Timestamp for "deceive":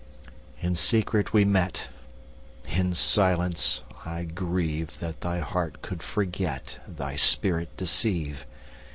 7.77-8.47